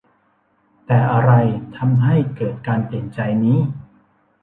[0.85, 1.31] แต่อะไร
[1.77, 3.59] ทำให้เกิดการเปลี่ยนใจนี้